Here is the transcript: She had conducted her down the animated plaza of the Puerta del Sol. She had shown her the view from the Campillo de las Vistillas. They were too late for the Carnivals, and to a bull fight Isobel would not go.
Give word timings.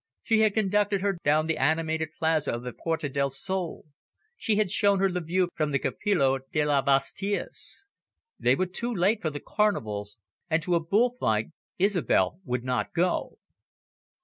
She 0.23 0.39
had 0.39 0.55
conducted 0.55 1.01
her 1.01 1.19
down 1.23 1.45
the 1.45 1.59
animated 1.59 2.09
plaza 2.17 2.51
of 2.55 2.63
the 2.63 2.73
Puerta 2.73 3.07
del 3.07 3.29
Sol. 3.29 3.85
She 4.35 4.55
had 4.55 4.71
shown 4.71 4.97
her 4.99 5.11
the 5.11 5.21
view 5.21 5.49
from 5.53 5.69
the 5.69 5.77
Campillo 5.77 6.39
de 6.51 6.65
las 6.65 6.83
Vistillas. 6.85 7.85
They 8.39 8.55
were 8.55 8.65
too 8.65 8.91
late 8.91 9.21
for 9.21 9.29
the 9.29 9.39
Carnivals, 9.39 10.17
and 10.49 10.59
to 10.63 10.73
a 10.73 10.83
bull 10.83 11.11
fight 11.11 11.51
Isobel 11.77 12.39
would 12.45 12.63
not 12.63 12.93
go. 12.93 13.37